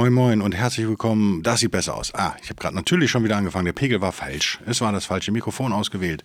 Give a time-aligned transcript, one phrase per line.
[0.00, 1.42] Moin Moin und herzlich willkommen.
[1.42, 2.14] Das sieht besser aus.
[2.14, 3.66] Ah, ich habe gerade natürlich schon wieder angefangen.
[3.66, 4.58] Der Pegel war falsch.
[4.64, 6.24] Es war das falsche Mikrofon ausgewählt.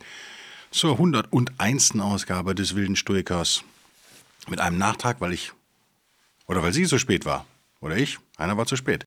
[0.72, 2.00] Zur 101.
[2.00, 3.66] Ausgabe des Wilden Stoikers.
[4.48, 5.52] Mit einem Nachtrag, weil ich.
[6.48, 7.46] Oder weil sie so spät war.
[7.82, 8.18] Oder ich.
[8.38, 9.04] Einer war zu spät.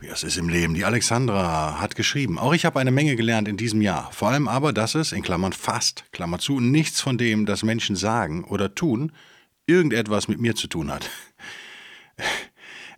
[0.00, 0.74] Wie das ist im Leben.
[0.74, 2.36] Die Alexandra hat geschrieben.
[2.36, 4.10] Auch ich habe eine Menge gelernt in diesem Jahr.
[4.10, 7.94] Vor allem aber, dass es, in Klammern fast, Klammer zu, nichts von dem, das Menschen
[7.94, 9.12] sagen oder tun,
[9.66, 11.08] irgendetwas mit mir zu tun hat.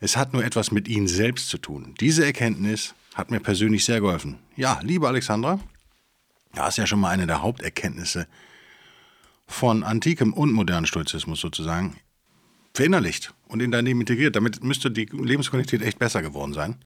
[0.01, 1.95] Es hat nur etwas mit Ihnen selbst zu tun.
[2.01, 4.39] Diese Erkenntnis hat mir persönlich sehr geholfen.
[4.57, 5.59] Ja, liebe Alexandra,
[6.55, 8.27] das ist ja schon mal eine der Haupterkenntnisse
[9.47, 11.97] von antikem und modernen Stoizismus sozusagen
[12.75, 14.37] verinnerlicht und in dein Leben integriert.
[14.37, 16.77] Damit müsste die Lebensqualität echt besser geworden sein.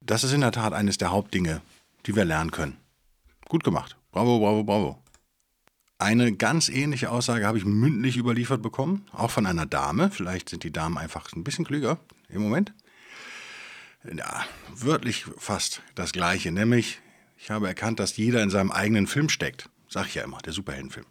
[0.00, 1.62] Das ist in der Tat eines der Hauptdinge,
[2.06, 2.76] die wir lernen können.
[3.48, 3.96] Gut gemacht.
[4.10, 5.02] Bravo, bravo, bravo.
[6.02, 10.10] Eine ganz ähnliche Aussage habe ich mündlich überliefert bekommen, auch von einer Dame.
[10.10, 12.74] Vielleicht sind die Damen einfach ein bisschen klüger im Moment.
[14.12, 14.44] Ja,
[14.74, 17.00] wörtlich fast das Gleiche, nämlich
[17.36, 19.70] ich habe erkannt, dass jeder in seinem eigenen Film steckt.
[19.88, 21.06] Sag ich ja immer, der Superheldenfilm.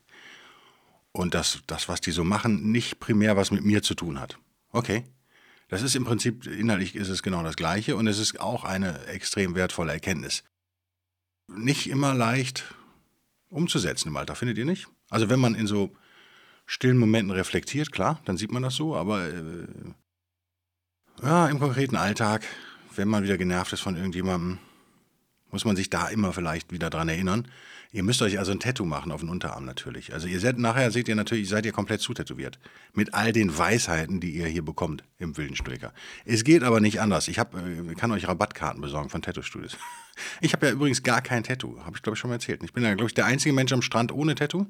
[1.14, 4.39] Und dass das, was die so machen, nicht primär was mit mir zu tun hat.
[4.72, 5.05] Okay.
[5.70, 9.05] Das ist im Prinzip, innerlich ist es genau das Gleiche und es ist auch eine
[9.05, 10.44] extrem wertvolle Erkenntnis.
[11.48, 12.76] Nicht immer leicht,
[13.52, 14.88] umzusetzen im Alltag, findet ihr nicht?
[15.09, 15.95] Also wenn man in so
[16.66, 19.67] stillen Momenten reflektiert, klar, dann sieht man das so, aber äh,
[21.21, 22.43] ja, im konkreten Alltag,
[22.95, 24.58] wenn man wieder genervt ist von irgendjemandem,
[25.52, 27.48] muss man sich da immer vielleicht wieder dran erinnern.
[27.93, 30.13] Ihr müsst euch also ein Tattoo machen auf den Unterarm natürlich.
[30.13, 32.57] Also ihr seid nachher seht ihr natürlich, seid ihr komplett zutätowiert.
[32.93, 35.93] Mit all den Weisheiten, die ihr hier bekommt im wilden Stricker.
[36.23, 37.27] Es geht aber nicht anders.
[37.27, 39.77] Ich hab, äh, kann euch Rabattkarten besorgen von Tattoo-Studios.
[40.41, 41.79] Ich habe ja übrigens gar kein Tattoo.
[41.79, 42.61] Habe ich glaube ich schon mal erzählt.
[42.63, 44.67] Ich bin ja glaube ich der einzige Mensch am Strand ohne Tattoo.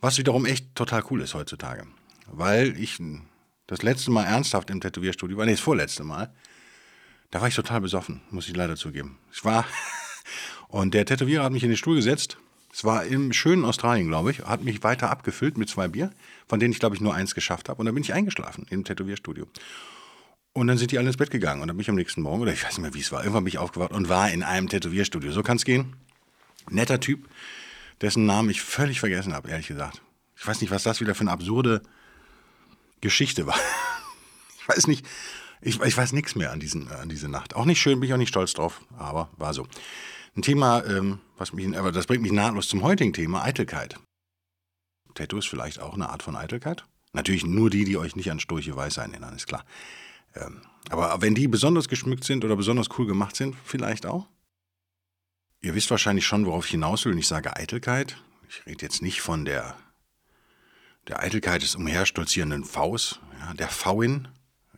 [0.00, 1.86] Was wiederum echt total cool ist heutzutage.
[2.26, 3.00] Weil ich
[3.68, 6.34] das letzte Mal ernsthaft im Tätowierstudio war, nee, das vorletzte Mal,
[7.30, 9.18] da war ich total besoffen, muss ich leider zugeben.
[9.32, 9.64] Ich war
[10.74, 12.36] und der Tätowierer hat mich in den Stuhl gesetzt.
[12.72, 16.10] Es war im schönen Australien, glaube ich, hat mich weiter abgefüllt mit zwei Bier,
[16.48, 17.78] von denen ich, glaube ich, nur eins geschafft habe.
[17.78, 19.46] Und dann bin ich eingeschlafen im Tätowierstudio.
[20.52, 21.62] Und dann sind die alle ins Bett gegangen.
[21.62, 23.20] Und dann bin ich am nächsten Morgen, oder ich weiß nicht mehr, wie es war,
[23.20, 25.30] irgendwann bin ich aufgewacht und war in einem Tätowierstudio.
[25.30, 25.94] So kann es gehen.
[26.68, 27.28] Netter Typ,
[28.00, 30.02] dessen Namen ich völlig vergessen habe, ehrlich gesagt.
[30.36, 31.82] Ich weiß nicht, was das wieder für eine absurde
[33.00, 33.58] Geschichte war.
[34.60, 35.06] Ich weiß nicht,
[35.60, 37.54] ich, ich weiß nichts mehr an, diesen, an diese Nacht.
[37.54, 39.68] Auch nicht schön, bin ich auch nicht stolz drauf, aber war so.
[40.36, 43.96] Ein Thema, ähm, was mich, aber das bringt mich nahtlos zum heutigen Thema, Eitelkeit.
[45.14, 46.84] Tattoo ist vielleicht auch eine Art von Eitelkeit.
[47.12, 49.64] Natürlich nur die, die euch nicht an Sturche Weisheit erinnern, ist klar.
[50.34, 54.26] Ähm, aber wenn die besonders geschmückt sind oder besonders cool gemacht sind, vielleicht auch.
[55.60, 58.16] Ihr wisst wahrscheinlich schon, worauf ich hinaus will, und ich sage Eitelkeit.
[58.48, 59.76] Ich rede jetzt nicht von der,
[61.06, 64.28] der Eitelkeit des umherstolzierenden Vs, ja, der Vin,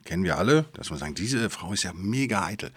[0.05, 2.73] kennen wir alle, dass man sagt, diese Frau ist ja mega eitel.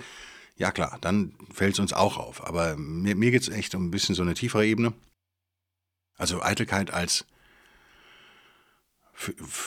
[0.60, 2.46] Ja klar, dann fällt es uns auch auf.
[2.46, 4.94] Aber mir, mir geht es echt um ein bisschen so eine tiefere Ebene.
[6.18, 7.26] Also Eitelkeit als,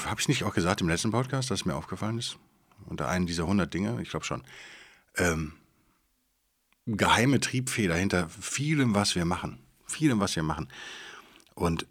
[0.04, 2.38] habe ich nicht auch gesagt im letzten Podcast, dass es mir aufgefallen ist?
[2.86, 4.42] unter einem dieser 100 Dinge, ich glaube schon,
[5.16, 5.52] ähm,
[6.86, 9.58] geheime Triebfeder hinter vielem, was wir machen.
[9.86, 10.68] Vielem, was wir machen.
[11.54, 11.86] Und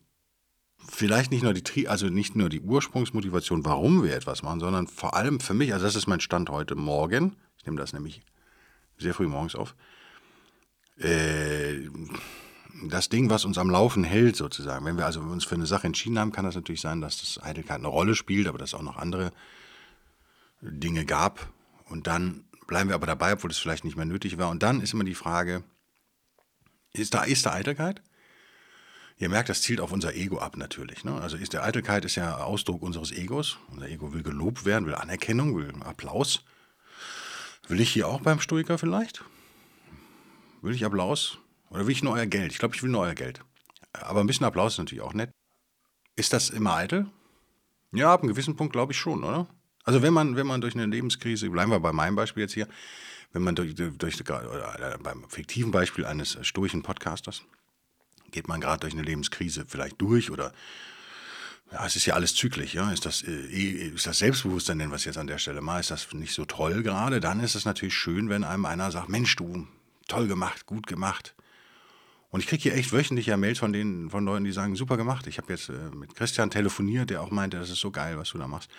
[0.89, 5.16] vielleicht nicht nur die, also nicht nur die Ursprungsmotivation, warum wir etwas machen, sondern vor
[5.16, 8.22] allem für mich, also das ist mein Stand heute Morgen, ich nehme das nämlich
[9.01, 9.75] sehr früh morgens auf,
[10.97, 11.89] äh,
[12.88, 14.85] das Ding, was uns am Laufen hält, sozusagen.
[14.85, 17.44] Wenn wir also uns für eine Sache entschieden haben, kann das natürlich sein, dass das
[17.44, 19.31] Eitelkeit eine Rolle spielt, aber dass auch noch andere
[20.62, 21.51] Dinge gab.
[21.86, 24.50] Und dann bleiben wir aber dabei, obwohl es vielleicht nicht mehr nötig war.
[24.50, 25.63] Und dann ist immer die Frage,
[26.94, 28.01] ist da, ist da Eitelkeit?
[29.18, 31.04] Ihr merkt, das zielt auf unser Ego ab natürlich.
[31.04, 31.13] Ne?
[31.13, 33.57] Also ist der Eitelkeit ist ja Ausdruck unseres Egos.
[33.69, 36.44] Unser Ego will gelobt werden, will Anerkennung, will Applaus.
[37.71, 39.23] Will ich hier auch beim Stoiker vielleicht?
[40.62, 41.38] Will ich Applaus?
[41.69, 42.51] Oder will ich nur euer Geld?
[42.51, 43.39] Ich glaube, ich will nur euer Geld.
[43.94, 45.31] Aber ein bisschen Applaus ist natürlich auch nett.
[46.18, 47.06] Ist das immer eitel?
[47.94, 49.47] Ja, ab einem gewissen Punkt glaube ich schon, oder?
[49.85, 52.68] Also wenn man, wenn man durch eine Lebenskrise, bleiben wir bei meinem Beispiel jetzt hier,
[53.31, 57.41] wenn man durch, durch oder beim fiktiven Beispiel eines stoischen Podcasters,
[58.31, 60.51] geht man gerade durch eine Lebenskrise vielleicht durch oder
[61.71, 62.91] ja, es ist ja alles zyklisch, ja.
[62.91, 66.12] Ist das, äh, ist das Selbstbewusstsein, nennen wir jetzt an der Stelle mal, ist das
[66.13, 69.68] nicht so toll gerade, dann ist es natürlich schön, wenn einem einer sagt, Mensch, du,
[70.07, 71.33] toll gemacht, gut gemacht.
[72.29, 74.95] Und ich kriege hier echt wöchentlich ja Mails von denen, von Leuten, die sagen, super
[74.95, 75.27] gemacht.
[75.27, 78.29] Ich habe jetzt äh, mit Christian telefoniert, der auch meinte, das ist so geil, was
[78.29, 78.69] du da machst.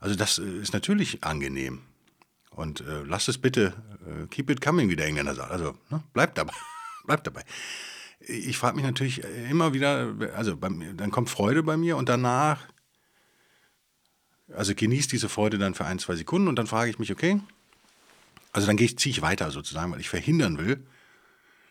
[0.00, 1.82] Also das äh, ist natürlich angenehm.
[2.50, 3.74] Und äh, lass es bitte,
[4.06, 5.50] äh, keep it coming, wie der Engländer sagt.
[5.50, 6.54] Also ne, bleib dabei,
[7.04, 7.44] bleib dabei
[8.20, 12.66] ich frage mich natürlich immer wieder, also bei, dann kommt Freude bei mir und danach,
[14.52, 17.40] also genießt diese Freude dann für ein, zwei Sekunden und dann frage ich mich, okay,
[18.52, 20.84] also dann ziehe ich weiter sozusagen, weil ich verhindern will,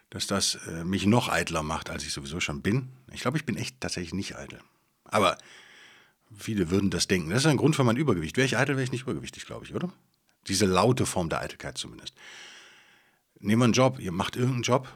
[0.10, 2.90] dass das äh, mich noch eitler macht, als ich sowieso schon bin.
[3.12, 4.60] Ich glaube, ich bin echt tatsächlich nicht eitel.
[5.04, 5.38] Aber
[6.36, 7.30] viele würden das denken.
[7.30, 8.38] Das ist ein Grund für mein Übergewicht.
[8.38, 9.92] Wäre ich eitel, wäre ich nicht übergewichtig, glaube ich, oder?
[10.48, 12.14] Diese laute Form der Eitelkeit zumindest.
[13.40, 14.88] Nehmen wir einen Job, ihr macht irgendeinen Job,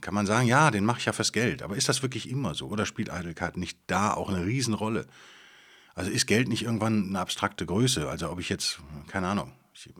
[0.00, 1.62] kann man sagen, ja, den mache ich ja fürs Geld.
[1.62, 2.68] Aber ist das wirklich immer so?
[2.68, 5.06] Oder spielt Eitelkeit nicht da auch eine Riesenrolle?
[5.94, 8.08] Also ist Geld nicht irgendwann eine abstrakte Größe?
[8.08, 8.78] Also ob ich jetzt,
[9.08, 9.92] keine Ahnung, ich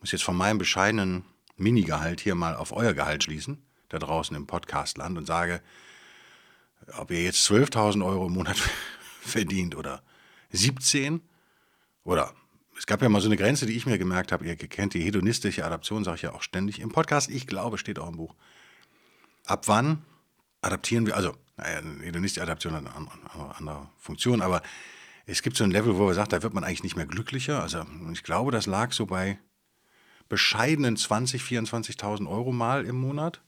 [0.00, 1.24] muss jetzt von meinem bescheidenen
[1.56, 5.62] Minigehalt hier mal auf euer Gehalt schließen, da draußen im Podcastland und sage,
[6.98, 8.56] ob ihr jetzt 12.000 Euro im Monat
[9.20, 10.02] verdient oder
[10.50, 11.20] 17
[12.02, 12.34] oder
[12.76, 15.02] es gab ja mal so eine Grenze, die ich mir gemerkt habe, ihr kennt die
[15.04, 18.34] hedonistische Adaption, sage ich ja auch ständig im Podcast, ich glaube, steht auch im Buch
[19.44, 20.04] ab wann
[20.60, 24.62] adaptieren wir, also, naja, nicht die Adaption eine andere Funktion, aber
[25.26, 27.62] es gibt so ein Level, wo wir sagen, da wird man eigentlich nicht mehr glücklicher.
[27.62, 29.38] Also ich glaube, das lag so bei
[30.28, 33.42] bescheidenen 20.000, 24.000 Euro mal im Monat.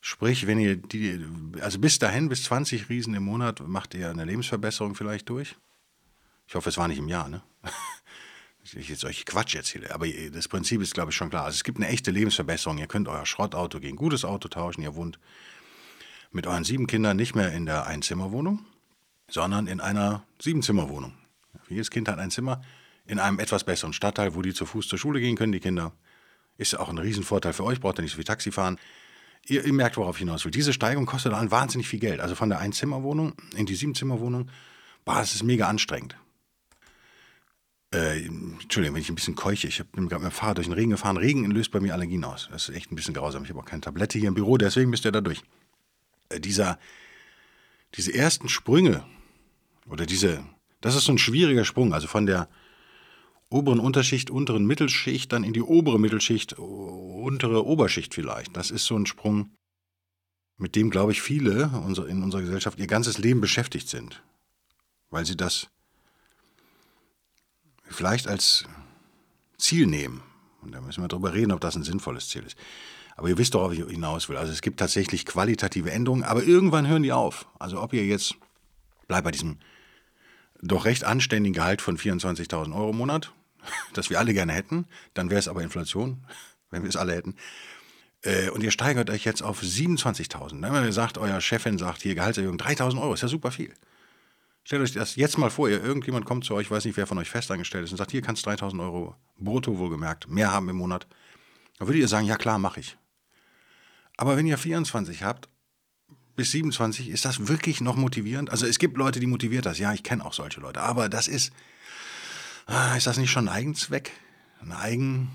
[0.00, 1.24] Sprich, wenn ihr die,
[1.60, 5.56] also bis dahin, bis 20 Riesen im Monat, macht ihr eine Lebensverbesserung vielleicht durch.
[6.46, 7.42] Ich hoffe, es war nicht im Jahr, ne?
[8.74, 11.44] Ich jetzt euch Quatsch erzähle, aber das Prinzip ist, glaube ich, schon klar.
[11.44, 12.78] Also es gibt eine echte Lebensverbesserung.
[12.78, 14.82] Ihr könnt euer Schrottauto gegen ein gutes Auto tauschen.
[14.82, 15.18] Ihr wohnt
[16.30, 18.64] mit euren sieben Kindern nicht mehr in der Einzimmerwohnung,
[19.28, 21.14] sondern in einer Siebenzimmerwohnung.
[21.68, 22.62] Jedes Kind hat ein Zimmer
[23.06, 25.92] in einem etwas besseren Stadtteil, wo die zu Fuß zur Schule gehen können, die Kinder.
[26.58, 28.78] Ist auch ein Riesenvorteil für euch, braucht ihr nicht so viel Taxi fahren.
[29.46, 30.50] Ihr, ihr merkt, worauf ich hinaus will.
[30.50, 32.20] Diese Steigung kostet dann wahnsinnig viel Geld.
[32.20, 34.50] Also von der Einzimmerwohnung in die Siebenzimmerwohnung,
[35.04, 36.16] boah, das ist mega anstrengend.
[37.92, 39.66] Äh, Entschuldigung, wenn ich ein bisschen keuche.
[39.66, 41.16] Ich bin gerade mit dem Fahrrad durch den Regen gefahren.
[41.16, 42.48] Regen löst bei mir Allergien aus.
[42.50, 43.44] Das ist echt ein bisschen grausam.
[43.44, 45.42] Ich habe auch keine Tablette hier im Büro, deswegen bist ihr da durch.
[46.28, 46.78] Äh, dieser,
[47.94, 49.04] diese ersten Sprünge
[49.88, 50.44] oder diese,
[50.80, 51.94] das ist so ein schwieriger Sprung.
[51.94, 52.48] Also von der
[53.48, 58.54] oberen Unterschicht, unteren Mittelschicht, dann in die obere Mittelschicht, untere Oberschicht vielleicht.
[58.56, 59.50] Das ist so ein Sprung,
[60.58, 61.70] mit dem, glaube ich, viele
[62.08, 64.22] in unserer Gesellschaft ihr ganzes Leben beschäftigt sind.
[65.08, 65.70] Weil sie das
[67.88, 68.64] vielleicht als
[69.58, 70.22] Ziel nehmen.
[70.62, 72.56] Und da müssen wir darüber reden, ob das ein sinnvolles Ziel ist.
[73.16, 74.36] Aber ihr wisst doch, ob ich hinaus will.
[74.36, 77.46] Also es gibt tatsächlich qualitative Änderungen, aber irgendwann hören die auf.
[77.58, 78.36] Also ob ihr jetzt,
[79.08, 79.58] bleibt bei diesem
[80.62, 83.32] doch recht anständigen Gehalt von 24.000 Euro im Monat,
[83.92, 86.24] das wir alle gerne hätten, dann wäre es aber Inflation,
[86.70, 87.34] wenn wir es alle hätten.
[88.22, 90.62] Äh, und ihr steigert euch jetzt auf 27.000.
[90.62, 93.72] Wenn ihr sagt, euer Chefin sagt, hier Gehaltserhöhung 3.000 Euro, ist ja super viel.
[94.68, 97.16] Stellt euch das jetzt mal vor, ihr, irgendjemand kommt zu euch, weiß nicht, wer von
[97.16, 101.06] euch festangestellt ist und sagt, hier kannst 3000 Euro brutto wohlgemerkt mehr haben im Monat.
[101.78, 102.98] Dann würdet ihr sagen, ja klar, mache ich.
[104.18, 105.48] Aber wenn ihr 24 habt,
[106.36, 108.50] bis 27, ist das wirklich noch motivierend?
[108.50, 109.78] Also es gibt Leute, die motiviert das.
[109.78, 110.82] Ja, ich kenne auch solche Leute.
[110.82, 111.50] Aber das ist,
[112.66, 114.12] ah, ist das nicht schon ein Eigenzweck?
[114.60, 115.30] Ein Eigen,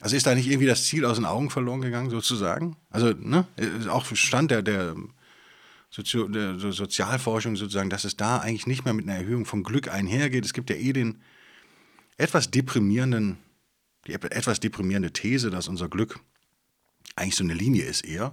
[0.00, 2.76] also ist da nicht irgendwie das Ziel aus den Augen verloren gegangen, sozusagen?
[2.90, 3.46] Also, ne,
[3.88, 4.96] auch Stand der, der
[5.94, 9.88] Sozio der Sozialforschung sozusagen, dass es da eigentlich nicht mehr mit einer Erhöhung von Glück
[9.92, 10.42] einhergeht.
[10.42, 11.20] Es gibt ja eh den
[12.16, 13.36] etwas deprimierenden,
[14.06, 16.18] die etwas deprimierende These, dass unser Glück
[17.14, 18.32] eigentlich so eine Linie ist eher.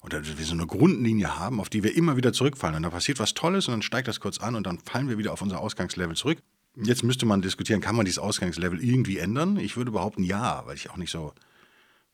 [0.00, 2.74] Oder dass wir so eine Grundlinie haben, auf die wir immer wieder zurückfallen.
[2.74, 5.18] Und da passiert was Tolles und dann steigt das kurz an und dann fallen wir
[5.18, 6.38] wieder auf unser Ausgangslevel zurück.
[6.74, 9.56] Jetzt müsste man diskutieren, kann man dieses Ausgangslevel irgendwie ändern?
[9.56, 11.32] Ich würde behaupten, ja, weil ich auch nicht so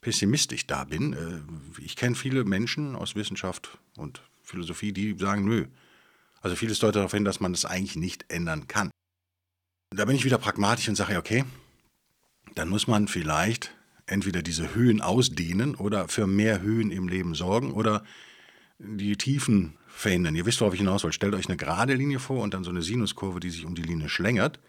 [0.02, 1.14] pessimistisch da bin.
[1.14, 5.67] Äh, ich kenne viele Menschen aus Wissenschaft und Philosophie, die sagen, nö.
[6.40, 8.90] Also vieles deutet darauf hin, dass man das eigentlich nicht ändern kann.
[9.95, 11.45] Da bin ich wieder pragmatisch und sage, okay,
[12.55, 13.75] dann muss man vielleicht
[14.07, 18.05] entweder diese Höhen ausdehnen oder für mehr Höhen im Leben sorgen oder
[18.78, 20.35] die Tiefen verhindern.
[20.35, 21.12] Ihr wisst, worauf ich hinaus will.
[21.12, 23.83] Stellt euch eine gerade Linie vor und dann so eine Sinuskurve, die sich um die
[23.83, 24.61] Linie schlängert.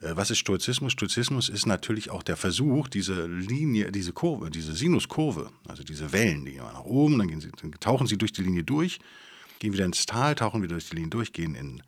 [0.00, 0.92] Äh, was ist Stoizismus?
[0.92, 6.44] Stoizismus ist natürlich auch der Versuch, diese Linie, diese Kurve, diese Sinuskurve, also diese Wellen,
[6.44, 8.98] die gehen nach oben, dann, sie, dann, tauchen sie durch die Linie durch,
[9.58, 11.82] gehen wieder ins Tal, tauchen wieder durch die Linie durch, gehen in,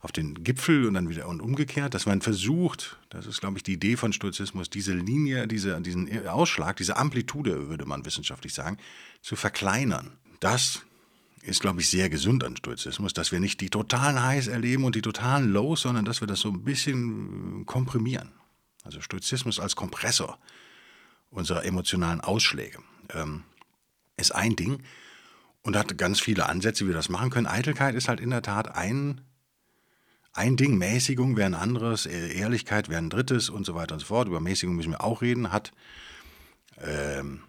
[0.00, 3.62] auf den Gipfel und dann wieder und umgekehrt, dass man versucht, das ist, glaube ich,
[3.62, 8.78] die Idee von Stoizismus, diese Linie, diese, diesen Ausschlag, diese Amplitude, würde man wissenschaftlich sagen,
[9.20, 10.12] zu verkleinern.
[10.40, 10.82] Das
[11.42, 14.94] ist, glaube ich, sehr gesund an Stoizismus, dass wir nicht die totalen Highs erleben und
[14.94, 18.30] die totalen Lows, sondern dass wir das so ein bisschen komprimieren.
[18.84, 20.38] Also Stoizismus als Kompressor
[21.30, 22.78] unserer emotionalen Ausschläge
[23.12, 23.42] ähm,
[24.16, 24.82] ist ein Ding
[25.62, 27.46] und hat ganz viele Ansätze, wie wir das machen können.
[27.46, 29.20] Eitelkeit ist halt in der Tat ein,
[30.32, 34.06] ein Ding, Mäßigung wäre ein anderes, Ehrlichkeit wäre ein drittes und so weiter und so
[34.06, 34.28] fort.
[34.28, 35.72] Über Mäßigung müssen wir auch reden, hat
[36.78, 37.42] ähm,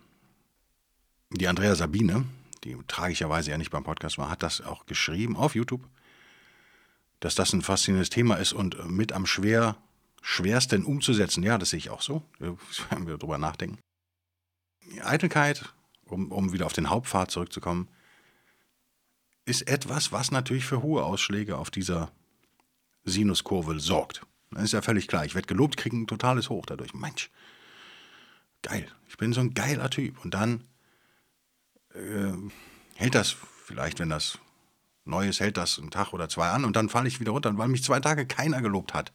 [1.29, 2.25] die Andrea Sabine,
[2.63, 5.87] die tragischerweise ja nicht beim Podcast war, hat das auch geschrieben auf YouTube,
[7.19, 9.77] dass das ein faszinierendes Thema ist und mit am schwer,
[10.21, 11.43] schwersten umzusetzen.
[11.43, 13.79] Ja, das sehe ich auch so, wenn wir darüber nachdenken.
[15.01, 15.73] Eitelkeit,
[16.05, 17.87] um, um wieder auf den Hauptpfad zurückzukommen,
[19.45, 22.11] ist etwas, was natürlich für hohe Ausschläge auf dieser
[23.03, 24.25] Sinuskurve sorgt.
[24.51, 25.25] Das ist ja völlig klar.
[25.25, 26.93] Ich werde gelobt, kriege ein totales Hoch dadurch.
[26.93, 27.29] Mensch,
[28.61, 28.87] geil.
[29.09, 30.23] Ich bin so ein geiler Typ.
[30.23, 30.63] Und dann
[31.95, 32.33] äh,
[32.95, 33.35] hält das
[33.65, 34.37] vielleicht, wenn das
[35.05, 37.49] neu ist, hält das einen Tag oder zwei an und dann falle ich wieder runter.
[37.49, 39.11] Und weil mich zwei Tage keiner gelobt hat,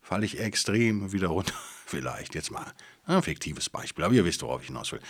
[0.00, 1.54] falle ich extrem wieder runter.
[1.86, 2.72] vielleicht jetzt mal
[3.04, 5.00] ein fiktives Beispiel, aber ihr wisst, worauf ich hinaus will.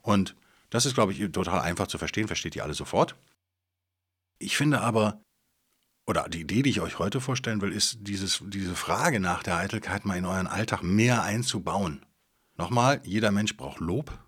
[0.00, 0.34] Und
[0.70, 3.14] das ist, glaube ich, total einfach zu verstehen, versteht ihr alle sofort.
[4.38, 5.20] Ich finde aber,
[6.06, 9.58] oder die Idee, die ich euch heute vorstellen will, ist, dieses, diese Frage nach der
[9.58, 12.04] Eitelkeit mal in euren Alltag mehr einzubauen.
[12.56, 14.18] Nochmal, jeder Mensch braucht Lob,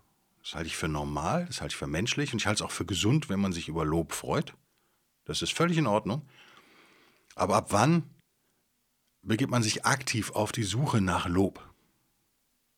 [0.45, 2.71] das halte ich für normal, das halte ich für menschlich und ich halte es auch
[2.71, 4.53] für gesund, wenn man sich über Lob freut.
[5.25, 6.29] Das ist völlig in Ordnung.
[7.33, 8.03] Aber ab wann
[9.23, 11.67] begibt man sich aktiv auf die Suche nach Lob?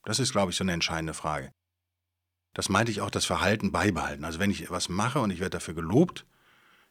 [0.06, 1.52] Das ist, glaube ich, so eine entscheidende Frage.
[2.54, 4.24] Das meinte ich auch, das Verhalten beibehalten.
[4.24, 6.26] Also wenn ich was mache und ich werde dafür gelobt,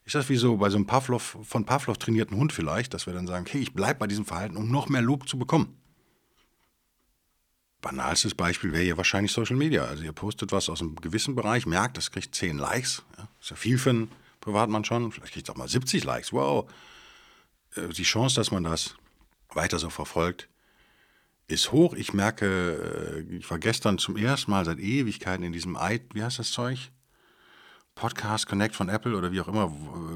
[0.04, 3.14] ist das wie so bei so einem Pavlov, von Pavlov trainierten Hund vielleicht, dass wir
[3.14, 5.80] dann sagen, okay, ich bleibe bei diesem Verhalten, um noch mehr Lob zu bekommen
[7.86, 9.84] banalstes Beispiel wäre ja wahrscheinlich Social Media.
[9.84, 13.04] Also ihr postet was aus einem gewissen Bereich, merkt, das kriegt 10 Likes.
[13.16, 15.12] Ja, ist ja viel für einen Privatmann schon.
[15.12, 16.32] Vielleicht kriegt es auch mal 70 Likes.
[16.32, 16.68] Wow.
[17.76, 18.96] Äh, die Chance, dass man das
[19.50, 20.48] weiter so verfolgt,
[21.46, 21.94] ist hoch.
[21.94, 26.24] Ich merke, äh, ich war gestern zum ersten Mal seit Ewigkeiten in diesem i, wie
[26.24, 26.90] heißt das Zeug?
[27.94, 29.72] Podcast Connect von Apple oder wie auch immer,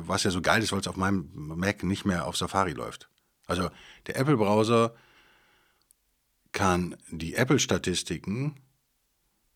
[0.08, 3.08] was ja so geil ist, weil es auf meinem Mac nicht mehr auf Safari läuft.
[3.46, 3.70] Also
[4.08, 4.92] der Apple-Browser
[6.52, 8.57] kann die Apple-Statistiken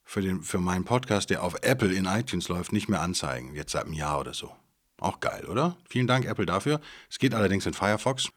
[0.05, 3.87] für, für meinen Podcast, der auf Apple in iTunes läuft, nicht mehr anzeigen, jetzt seit
[3.87, 4.55] einem Jahr oder so.
[4.99, 5.77] Auch geil, oder?
[5.89, 6.81] Vielen Dank, Apple, dafür.
[7.11, 8.29] Es geht allerdings in Firefox.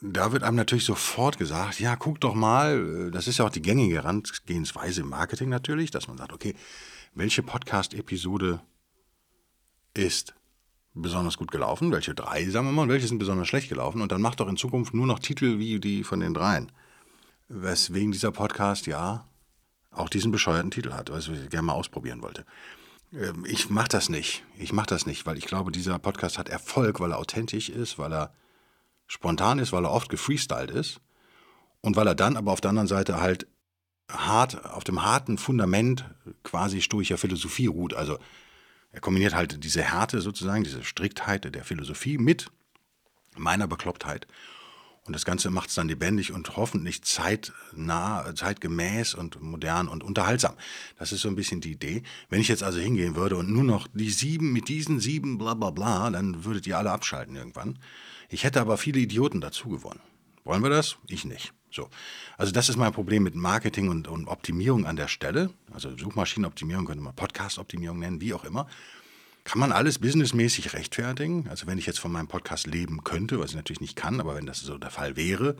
[0.00, 3.62] Da wird einem natürlich sofort gesagt, ja, guck doch mal, das ist ja auch die
[3.62, 6.54] gängige Herangehensweise im Marketing natürlich, dass man sagt, okay,
[7.14, 8.60] welche Podcast-Episode
[9.94, 10.34] ist
[10.92, 14.12] besonders gut gelaufen, welche drei, sagen wir mal, und welche sind besonders schlecht gelaufen und
[14.12, 16.70] dann macht doch in Zukunft nur noch Titel wie die von den dreien
[17.54, 19.26] weswegen dieser Podcast ja
[19.90, 22.44] auch diesen bescheuerten Titel hat, was ich gerne mal ausprobieren wollte.
[23.12, 24.44] Ähm, ich mache das nicht.
[24.58, 27.98] Ich mache das nicht, weil ich glaube, dieser Podcast hat Erfolg, weil er authentisch ist,
[27.98, 28.32] weil er
[29.06, 31.00] spontan ist, weil er oft gefreestylt ist
[31.80, 33.46] und weil er dann aber auf der anderen Seite halt
[34.10, 36.04] hart, auf dem harten Fundament
[36.42, 37.94] quasi stoischer Philosophie ruht.
[37.94, 38.18] Also
[38.90, 42.50] er kombiniert halt diese Härte sozusagen, diese Striktheit der Philosophie mit
[43.36, 44.26] meiner Beklopptheit.
[45.06, 50.54] Und das Ganze macht es dann lebendig und hoffentlich zeitnah, zeitgemäß und modern und unterhaltsam.
[50.98, 52.02] Das ist so ein bisschen die Idee.
[52.30, 55.52] Wenn ich jetzt also hingehen würde und nur noch die sieben mit diesen sieben bla
[55.52, 57.78] bla bla, dann würdet ihr alle abschalten irgendwann.
[58.30, 60.00] Ich hätte aber viele Idioten dazu gewonnen.
[60.44, 60.96] Wollen wir das?
[61.06, 61.52] Ich nicht.
[61.70, 61.90] So.
[62.38, 65.50] Also das ist mein Problem mit Marketing und, und Optimierung an der Stelle.
[65.72, 68.68] Also Suchmaschinenoptimierung könnte man Podcast-Optimierung nennen, wie auch immer.
[69.44, 71.48] Kann man alles businessmäßig rechtfertigen?
[71.48, 74.34] Also wenn ich jetzt von meinem Podcast leben könnte, was ich natürlich nicht kann, aber
[74.34, 75.56] wenn das so der Fall wäre,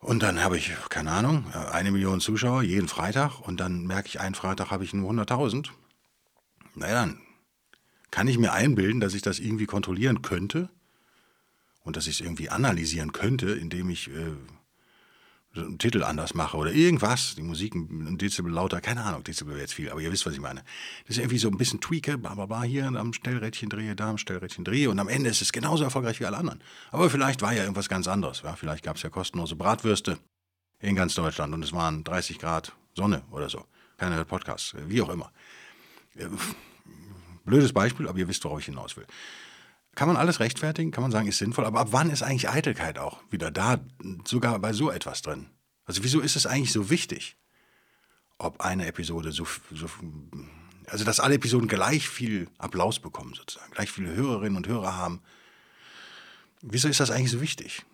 [0.00, 4.20] und dann habe ich, keine Ahnung, eine Million Zuschauer jeden Freitag und dann merke ich,
[4.20, 5.70] einen Freitag habe ich nur 100.000.
[6.76, 7.20] Naja, dann
[8.10, 10.70] kann ich mir einbilden, dass ich das irgendwie kontrollieren könnte
[11.82, 14.36] und dass ich es irgendwie analysieren könnte, indem ich äh,
[15.58, 19.62] einen Titel anders mache oder irgendwas, die Musik ein Dezibel lauter, keine Ahnung, Dezibel wäre
[19.62, 20.62] jetzt viel, aber ihr wisst, was ich meine.
[21.06, 24.10] Das ist irgendwie so ein bisschen tweake, bla bla bla, hier am Stellrädchen drehe, da
[24.10, 26.62] am Stellrädchen drehe und am Ende ist es genauso erfolgreich wie alle anderen.
[26.90, 28.42] Aber vielleicht war ja irgendwas ganz anderes.
[28.42, 28.56] Ja?
[28.56, 30.18] Vielleicht gab es ja kostenlose Bratwürste
[30.80, 33.64] in ganz Deutschland und es waren 30 Grad Sonne oder so.
[33.96, 35.32] Keiner hört Podcasts, wie auch immer.
[36.16, 36.28] Äh,
[37.44, 39.06] blödes Beispiel, aber ihr wisst, worauf ich hinaus will.
[39.94, 42.98] Kann man alles rechtfertigen, kann man sagen, ist sinnvoll, aber ab wann ist eigentlich Eitelkeit
[42.98, 43.80] auch wieder da,
[44.24, 45.50] sogar bei so etwas drin?
[45.84, 47.36] Also wieso ist es eigentlich so wichtig,
[48.38, 49.88] ob eine Episode so, so
[50.86, 55.22] also dass alle Episoden gleich viel Applaus bekommen sozusagen, gleich viele Hörerinnen und Hörer haben?
[56.62, 57.84] Wieso ist das eigentlich so wichtig?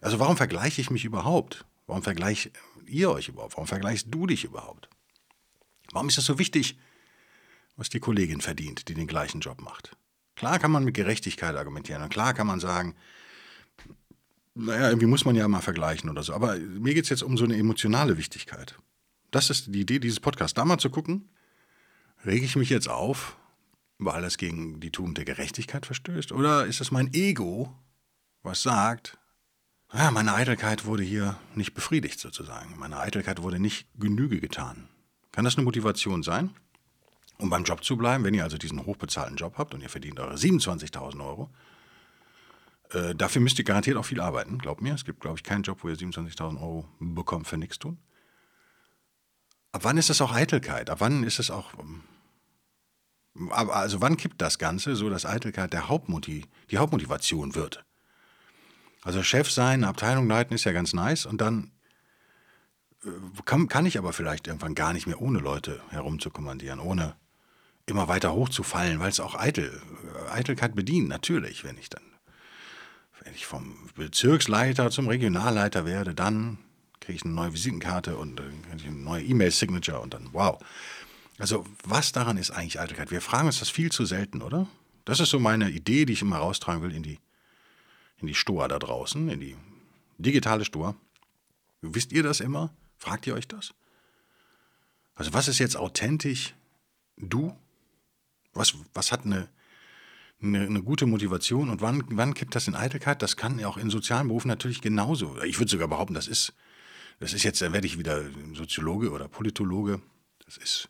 [0.00, 1.64] Also warum vergleiche ich mich überhaupt?
[1.86, 2.50] Warum vergleicht
[2.86, 3.54] ihr euch überhaupt?
[3.54, 4.88] Warum vergleichst du dich überhaupt?
[5.92, 6.78] Warum ist das so wichtig,
[7.76, 9.96] was die Kollegin verdient, die den gleichen Job macht?
[10.36, 12.94] Klar kann man mit Gerechtigkeit argumentieren und klar kann man sagen,
[14.54, 16.32] naja, irgendwie muss man ja mal vergleichen oder so.
[16.32, 18.78] Aber mir geht es jetzt um so eine emotionale Wichtigkeit.
[19.30, 20.54] Das ist die Idee dieses Podcasts.
[20.54, 21.28] Da mal zu gucken,
[22.24, 23.36] rege ich mich jetzt auf,
[23.98, 26.32] weil es gegen die Tugend der Gerechtigkeit verstößt?
[26.32, 27.74] Oder ist es mein Ego,
[28.42, 29.18] was sagt,
[29.92, 32.78] ja, meine Eitelkeit wurde hier nicht befriedigt sozusagen.
[32.78, 34.88] Meine Eitelkeit wurde nicht Genüge getan.
[35.32, 36.50] Kann das eine Motivation sein,
[37.38, 40.20] um beim Job zu bleiben, wenn ihr also diesen hochbezahlten Job habt und ihr verdient
[40.20, 41.50] eure 27.000 Euro?
[42.90, 44.94] Äh, dafür müsst ihr garantiert auch viel arbeiten, glaubt mir.
[44.94, 47.98] Es gibt, glaube ich, keinen Job, wo ihr 27.000 Euro bekommt für nichts tun.
[49.72, 50.90] Ab wann ist das auch Eitelkeit?
[50.90, 51.74] Ab wann ist es auch.
[51.78, 52.02] Ähm,
[53.50, 57.84] also wann kippt das Ganze, so dass Eitelkeit der Hauptmotiv, die Hauptmotivation wird?
[59.02, 61.72] Also Chef sein, Abteilung leiten ist ja ganz nice und dann
[63.04, 63.08] äh,
[63.44, 67.16] kann, kann ich aber vielleicht irgendwann gar nicht mehr ohne Leute herumzukommandieren, ohne
[67.86, 69.80] immer weiter hochzufallen, weil es auch Eitel,
[70.30, 72.02] Eitelkeit bedient, natürlich, wenn ich dann,
[73.22, 76.58] wenn ich vom Bezirksleiter zum Regionalleiter werde, dann
[77.00, 80.58] kriege ich eine neue Visitenkarte und eine neue E-Mail-Signature und dann, wow.
[81.38, 83.10] Also was daran ist eigentlich Eitelkeit?
[83.10, 84.66] Wir fragen uns das viel zu selten, oder?
[85.04, 87.18] Das ist so meine Idee, die ich immer raustragen will in die
[88.24, 89.56] in die Stoa da draußen, in die
[90.18, 90.94] digitale Stoa.
[91.82, 92.72] Wisst ihr das immer?
[92.96, 93.74] Fragt ihr euch das?
[95.14, 96.54] Also was ist jetzt authentisch
[97.16, 97.54] du?
[98.54, 99.48] Was, was hat eine,
[100.42, 103.22] eine, eine, gute Motivation und wann, wann kippt das in Eitelkeit?
[103.22, 105.40] Das kann ja auch in sozialen Berufen natürlich genauso.
[105.42, 106.54] Ich würde sogar behaupten, das ist,
[107.20, 108.22] das ist jetzt, da werde ich wieder
[108.54, 110.00] Soziologe oder Politologe.
[110.44, 110.88] Das ist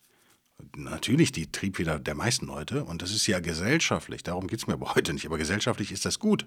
[0.76, 4.22] natürlich die Triebfeder der meisten Leute und das ist ja gesellschaftlich.
[4.22, 5.26] Darum geht es mir aber heute nicht.
[5.26, 6.46] Aber gesellschaftlich ist das gut.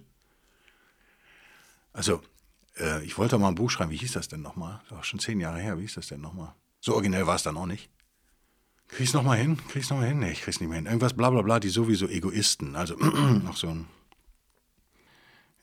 [1.94, 2.22] Also,
[2.78, 3.92] äh, ich wollte mal ein Buch schreiben.
[3.92, 4.82] Wie hieß das denn nochmal?
[4.84, 5.78] Das war schon zehn Jahre her.
[5.78, 6.54] Wie hieß das denn nochmal?
[6.80, 7.90] So originell war es dann auch nicht.
[8.88, 9.58] Krieg ich's nochmal hin?
[9.58, 10.20] Krieg ich's nochmal hin?
[10.20, 10.86] Nee, ich krieg's nicht mehr hin.
[10.86, 12.76] Irgendwas bla bla bla, die sowieso Egoisten.
[12.76, 12.96] Also
[13.44, 13.88] noch so ein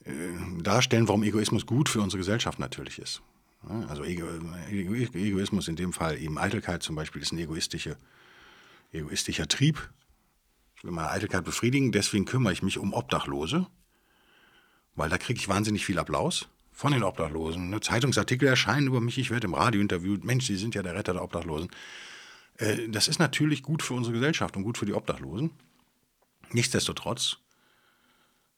[0.05, 3.21] äh, darstellen, warum Egoismus gut für unsere Gesellschaft natürlich ist.
[3.89, 4.27] Also Ego,
[4.69, 7.95] Egoismus in dem Fall eben Eitelkeit zum Beispiel ist ein egoistischer,
[8.91, 9.89] egoistischer Trieb.
[10.75, 13.65] Ich will meine Eitelkeit befriedigen, deswegen kümmere ich mich um Obdachlose
[14.95, 17.69] weil da kriege ich wahnsinnig viel Applaus von den Obdachlosen.
[17.69, 17.79] Ne?
[17.79, 20.23] Zeitungsartikel erscheinen über mich, ich werde im Radio interviewt.
[20.23, 21.69] Mensch, Sie sind ja der Retter der Obdachlosen.
[22.57, 25.51] Äh, das ist natürlich gut für unsere Gesellschaft und gut für die Obdachlosen.
[26.51, 27.37] Nichtsdestotrotz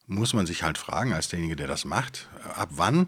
[0.07, 3.07] muss man sich halt fragen, als derjenige, der das macht, ab wann.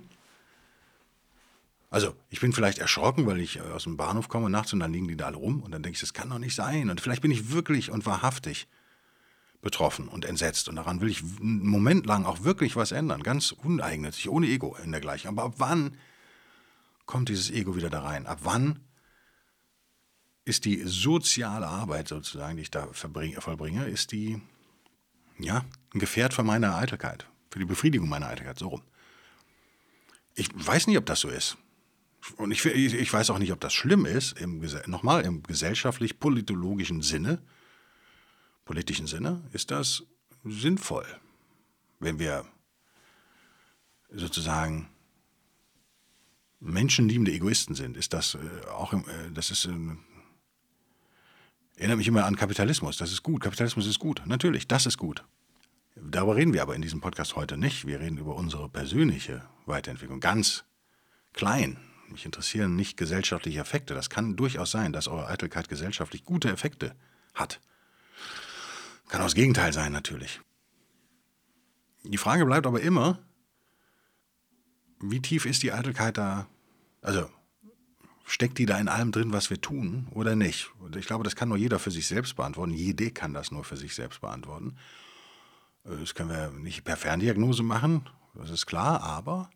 [1.89, 5.07] Also, ich bin vielleicht erschrocken, weil ich aus dem Bahnhof komme nachts und dann liegen
[5.07, 6.89] die da alle rum und dann denke ich, das kann doch nicht sein.
[6.89, 8.67] Und vielleicht bin ich wirklich und wahrhaftig
[9.61, 10.69] betroffen und entsetzt.
[10.69, 13.23] Und daran will ich einen Moment lang auch wirklich was ändern.
[13.23, 15.27] Ganz uneigennützig, ohne Ego in der gleichen.
[15.27, 15.97] Aber ab wann
[17.05, 18.27] kommt dieses Ego wieder da rein?
[18.27, 18.79] Ab wann
[20.49, 24.41] ist die soziale Arbeit sozusagen, die ich da vollbringe, ist die,
[25.37, 28.81] ja, ein Gefährt für meine Eitelkeit, für die Befriedigung meiner Eitelkeit, so rum.
[30.33, 31.57] Ich weiß nicht, ob das so ist.
[32.35, 37.41] Und ich, ich weiß auch nicht, ob das schlimm ist, im, nochmal im gesellschaftlich-politologischen Sinne,
[38.65, 40.03] politischen Sinne ist das
[40.43, 41.05] sinnvoll,
[41.99, 42.45] wenn wir
[44.11, 44.89] sozusagen
[46.59, 47.97] menschenliebende Egoisten sind.
[47.97, 49.01] Ist das äh, auch, äh,
[49.33, 49.71] das ist, äh,
[51.79, 52.97] erinnert mich immer an Kapitalismus.
[52.97, 53.41] Das ist gut.
[53.41, 54.21] Kapitalismus ist gut.
[54.25, 55.23] Natürlich, das ist gut.
[55.95, 57.87] Darüber reden wir aber in diesem Podcast heute nicht.
[57.87, 60.19] Wir reden über unsere persönliche Weiterentwicklung.
[60.19, 60.65] Ganz
[61.33, 61.77] klein.
[62.09, 63.93] Mich interessieren nicht gesellschaftliche Effekte.
[63.93, 66.95] Das kann durchaus sein, dass eure Eitelkeit gesellschaftlich gute Effekte
[67.33, 67.61] hat.
[69.07, 70.41] Kann auch das Gegenteil sein, natürlich.
[72.03, 73.19] Die Frage bleibt aber immer,
[74.99, 76.47] wie tief ist die Eitelkeit da?
[77.01, 77.29] Also,
[78.29, 80.71] steckt die da in allem drin, was wir tun oder nicht?
[80.79, 82.73] Und ich glaube, das kann nur jeder für sich selbst beantworten.
[82.73, 84.77] Jede kann das nur für sich selbst beantworten.
[85.83, 89.49] Das können wir nicht per Ferndiagnose machen, das ist klar, aber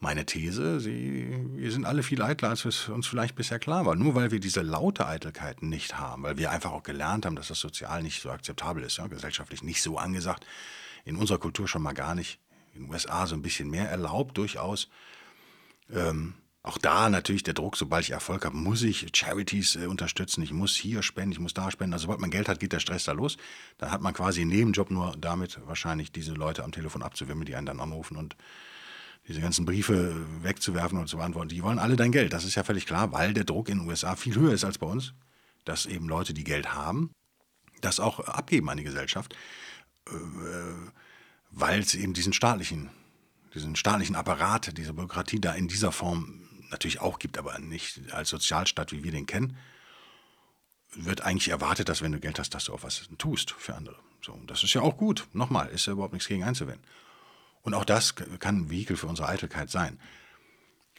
[0.00, 3.96] meine These, sie, wir sind alle viel eitler, als es uns vielleicht bisher klar war.
[3.96, 7.48] Nur weil wir diese laute Eitelkeit nicht haben, weil wir einfach auch gelernt haben, dass
[7.48, 10.46] das sozial nicht so akzeptabel ist, ja, gesellschaftlich nicht so angesagt,
[11.04, 12.38] in unserer Kultur schon mal gar nicht,
[12.74, 14.88] in den USA so ein bisschen mehr erlaubt durchaus.
[15.90, 16.34] Ähm,
[16.68, 20.52] auch da natürlich der Druck, sobald ich Erfolg habe, muss ich Charities äh, unterstützen, ich
[20.52, 21.94] muss hier spenden, ich muss da spenden.
[21.94, 23.38] Also sobald man Geld hat, geht der Stress da los.
[23.78, 27.56] Dann hat man quasi einen Nebenjob nur damit wahrscheinlich diese Leute am Telefon abzuwimmeln, die
[27.56, 28.36] einen dann anrufen und
[29.26, 31.48] diese ganzen Briefe wegzuwerfen und zu beantworten.
[31.48, 32.34] Die wollen alle dein Geld.
[32.34, 34.76] Das ist ja völlig klar, weil der Druck in den USA viel höher ist als
[34.76, 35.14] bei uns.
[35.64, 37.10] Dass eben Leute, die Geld haben,
[37.80, 39.34] das auch abgeben an die Gesellschaft,
[40.06, 40.12] äh,
[41.50, 42.90] weil es eben diesen staatlichen,
[43.54, 48.28] diesen staatlichen Apparat, diese Bürokratie da in dieser Form natürlich auch gibt, aber nicht als
[48.28, 49.56] Sozialstaat, wie wir den kennen,
[50.94, 53.96] wird eigentlich erwartet, dass wenn du Geld hast, dass du auch was tust für andere.
[54.22, 55.28] So, das ist ja auch gut.
[55.32, 56.84] Nochmal, ist ja überhaupt nichts gegen einzuwenden.
[57.62, 59.98] Und auch das kann ein Vehikel für unsere Eitelkeit sein.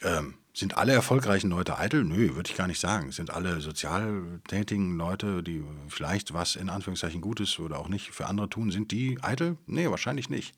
[0.02, 2.04] Ähm, sind alle erfolgreichen Leute eitel?
[2.04, 3.12] Nö, würde ich gar nicht sagen.
[3.12, 8.26] Sind alle sozial tätigen Leute, die vielleicht was in Anführungszeichen Gutes oder auch nicht für
[8.26, 9.58] andere tun, sind die eitel?
[9.66, 10.54] Nee, wahrscheinlich nicht.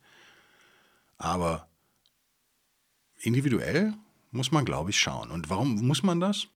[1.19, 1.69] Aber
[3.19, 3.95] individuell
[4.33, 5.31] muss man, glaube ich, schauen.
[5.31, 6.49] Und warum muss man das?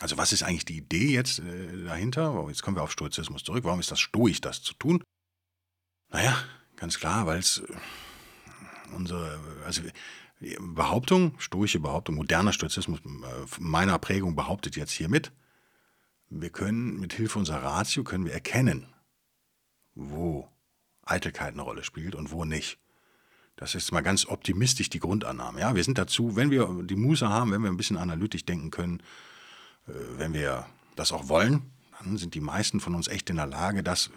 [0.00, 2.44] Also was ist eigentlich die Idee jetzt äh, dahinter?
[2.48, 3.64] Jetzt kommen wir auf Stoizismus zurück.
[3.64, 5.02] Warum ist das stoisch, das zu tun?
[6.10, 6.36] Naja,
[6.76, 9.82] ganz klar, weil es äh, unsere, also
[10.58, 15.32] Behauptung, stoische Behauptung, moderner Stoizismus äh, meiner Prägung behauptet jetzt hiermit,
[16.28, 18.92] wir können mit Hilfe unserer Ratio können wir erkennen,
[19.94, 20.50] wo
[21.02, 22.78] Eitelkeit eine Rolle spielt und wo nicht.
[23.56, 25.60] Das ist mal ganz optimistisch die Grundannahme.
[25.60, 28.70] Ja, wir sind dazu, wenn wir die Muße haben, wenn wir ein bisschen analytisch denken
[28.70, 29.00] können,
[29.86, 33.46] äh, wenn wir das auch wollen, dann sind die meisten von uns echt in der
[33.46, 34.10] Lage, das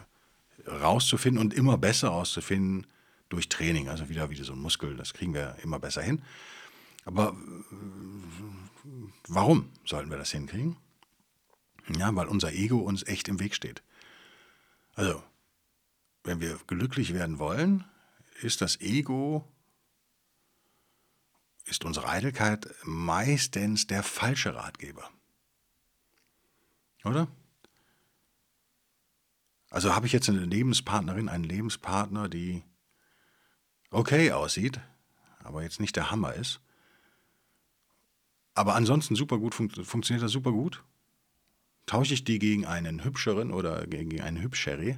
[0.67, 2.87] rauszufinden und immer besser rauszufinden
[3.29, 3.89] durch Training.
[3.89, 6.21] Also wieder wie so ein Muskel, das kriegen wir immer besser hin.
[7.05, 7.75] Aber äh,
[9.27, 10.77] warum sollten wir das hinkriegen?
[11.97, 13.81] Ja, weil unser Ego uns echt im Weg steht.
[14.95, 15.23] Also,
[16.23, 17.85] wenn wir glücklich werden wollen,
[18.41, 19.47] ist das Ego,
[21.65, 25.09] ist unsere Eitelkeit meistens der falsche Ratgeber.
[27.03, 27.27] Oder?
[29.69, 32.63] Also habe ich jetzt eine Lebenspartnerin, einen Lebenspartner, die
[33.91, 34.79] okay aussieht,
[35.43, 36.61] aber jetzt nicht der Hammer ist.
[38.53, 40.83] Aber ansonsten super gut fun funktioniert das super gut.
[41.85, 44.97] Tausche ich die gegen einen hübscheren oder gegen einen hübschere,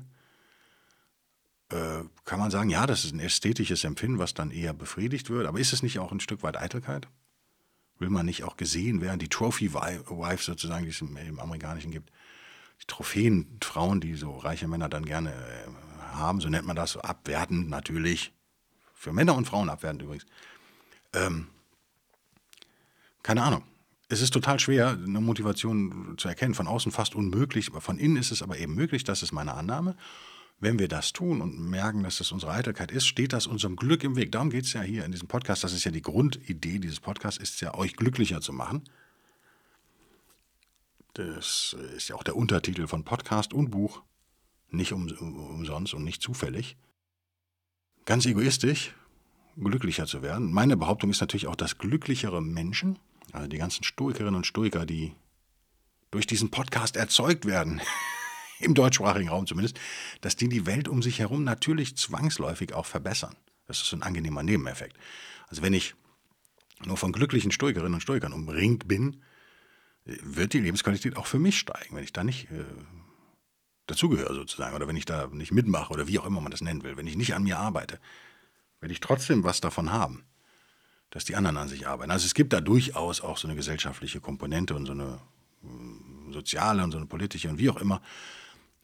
[1.71, 5.45] äh, kann man sagen, ja, das ist ein ästhetisches Empfinden, was dann eher befriedigt wird.
[5.45, 7.07] Aber ist es nicht auch ein Stück weit Eitelkeit?
[7.99, 9.19] Will man nicht auch gesehen werden?
[9.19, 12.11] Die Trophy Wife sozusagen, die es im, im Amerikanischen gibt.
[12.81, 17.69] Die Trophäenfrauen, die so reiche Männer dann gerne äh, haben, so nennt man das, abwertend
[17.69, 18.33] natürlich.
[18.93, 20.25] Für Männer und Frauen abwertend übrigens.
[21.13, 21.47] Ähm,
[23.21, 23.63] keine Ahnung.
[24.07, 26.55] Es ist total schwer, eine Motivation zu erkennen.
[26.55, 29.03] Von außen fast unmöglich, aber von innen ist es aber eben möglich.
[29.03, 29.95] Das ist meine Annahme.
[30.61, 34.03] Wenn wir das tun und merken, dass das unsere Eitelkeit ist, steht das unserem Glück
[34.03, 34.33] im Weg.
[34.33, 35.63] Darum geht es ja hier in diesem Podcast.
[35.63, 38.83] Das ist ja die Grundidee dieses Podcasts, ist ja, euch glücklicher zu machen.
[41.13, 44.03] Das ist ja auch der Untertitel von Podcast und Buch.
[44.69, 46.77] Nicht um, umsonst und nicht zufällig.
[48.05, 48.93] Ganz egoistisch,
[49.55, 50.51] glücklicher zu werden.
[50.51, 52.99] Meine Behauptung ist natürlich auch, dass glücklichere Menschen,
[53.31, 55.15] also die ganzen Stoikerinnen und Stoiker, die
[56.11, 57.81] durch diesen Podcast erzeugt werden,
[58.65, 59.79] im deutschsprachigen Raum zumindest,
[60.21, 63.35] dass die die Welt um sich herum natürlich zwangsläufig auch verbessern.
[63.67, 64.97] Das ist ein angenehmer Nebeneffekt.
[65.47, 65.95] Also wenn ich
[66.85, 69.21] nur von glücklichen Stoikerinnen und Stoikern umringt bin,
[70.05, 72.63] wird die Lebensqualität auch für mich steigen, wenn ich da nicht äh,
[73.85, 76.83] dazugehöre sozusagen oder wenn ich da nicht mitmache oder wie auch immer man das nennen
[76.83, 77.99] will, wenn ich nicht an mir arbeite,
[78.79, 80.23] werde ich trotzdem was davon haben,
[81.09, 82.11] dass die anderen an sich arbeiten.
[82.11, 85.19] Also es gibt da durchaus auch so eine gesellschaftliche Komponente und so eine
[85.63, 88.01] äh, soziale und so eine politische und wie auch immer,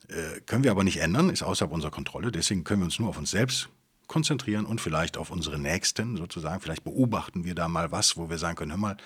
[0.09, 2.31] äh, können wir aber nicht ändern, ist außerhalb unserer Kontrolle.
[2.31, 3.69] Deswegen können wir uns nur auf uns selbst
[4.07, 6.61] konzentrieren und vielleicht auf unsere Nächsten sozusagen.
[6.61, 8.97] Vielleicht beobachten wir da mal was, wo wir sagen können, hör mal,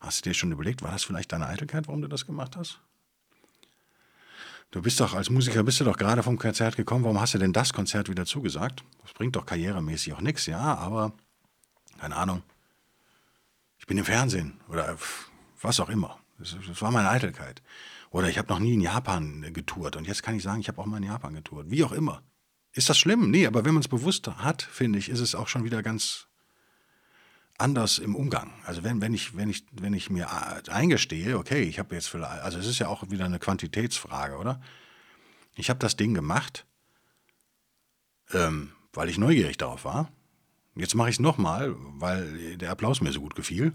[0.00, 2.80] hast du dir schon überlegt, war das vielleicht deine Eitelkeit, warum du das gemacht hast?
[4.70, 7.38] Du bist doch als Musiker, bist du doch gerade vom Konzert gekommen, warum hast du
[7.38, 8.84] denn das Konzert wieder zugesagt?
[9.02, 11.12] Das bringt doch karrieremäßig auch nichts, ja, aber
[11.98, 12.42] keine Ahnung.
[13.78, 14.96] Ich bin im Fernsehen oder
[15.60, 16.18] was auch immer.
[16.40, 17.62] Das, das war meine Eitelkeit.
[18.10, 20.80] Oder ich habe noch nie in Japan getourt und jetzt kann ich sagen, ich habe
[20.80, 21.70] auch mal in Japan getourt.
[21.70, 22.22] Wie auch immer.
[22.72, 23.30] Ist das schlimm?
[23.30, 26.28] Nee, aber wenn man es bewusst hat, finde ich, ist es auch schon wieder ganz
[27.58, 28.52] anders im Umgang.
[28.64, 30.28] Also wenn, wenn, ich, wenn, ich, wenn ich mir
[30.68, 34.60] eingestehe, okay, ich habe jetzt vielleicht, also es ist ja auch wieder eine Quantitätsfrage, oder?
[35.56, 36.66] Ich habe das Ding gemacht,
[38.32, 40.10] ähm, weil ich neugierig darauf war.
[40.74, 43.74] Jetzt mache ich es nochmal, weil der Applaus mir so gut gefiel.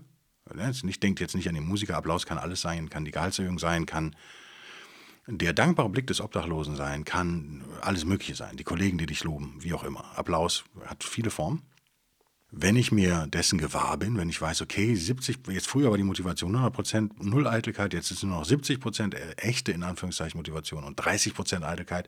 [0.88, 3.88] Ich denke jetzt nicht an den Musiker, Applaus kann alles sein, kann die Gehaltserhöhung sein,
[3.88, 4.16] kann
[5.26, 8.56] der dankbare Blick des Obdachlosen sein, kann alles Mögliche sein.
[8.58, 10.06] Die Kollegen, die dich loben, wie auch immer.
[10.16, 11.64] Applaus hat viele Formen.
[12.52, 16.04] Wenn ich mir dessen gewahr bin, wenn ich weiß, okay, 70, jetzt früher war die
[16.04, 21.64] Motivation 100% Null Eitelkeit, jetzt ist nur noch 70% echte, in Anführungszeichen, Motivation und 30%
[21.64, 22.08] Eitelkeit.